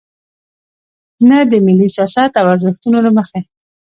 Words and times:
نه 1.29 1.37
د 1.51 1.53
ملي 1.65 1.87
سیاست 1.95 2.31
او 2.39 2.45
ارزښتونو 2.53 2.97
له 3.05 3.11
مخې. 3.17 3.39